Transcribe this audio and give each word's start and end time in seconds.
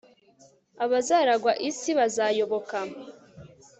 abazaragwa 0.83 1.51
isi 1.69 1.91
bazayoboka 1.99 2.77